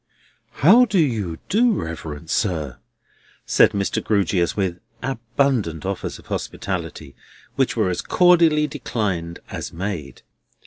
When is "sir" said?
2.31-2.79